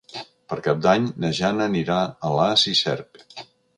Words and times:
Per 0.53 0.55
Cap 0.67 0.79
d'Any 0.85 1.05
na 1.25 1.31
Jana 1.41 1.67
anirà 1.73 1.99
a 2.07 2.11
Alàs 2.31 2.65
i 2.73 2.75
Cerc. 2.81 3.23